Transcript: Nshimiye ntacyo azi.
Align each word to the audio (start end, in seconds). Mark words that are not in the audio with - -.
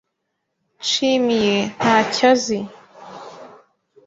Nshimiye 0.81 1.57
ntacyo 1.77 2.25
azi. 2.33 2.59